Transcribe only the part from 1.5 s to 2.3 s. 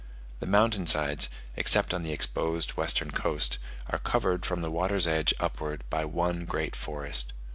except on the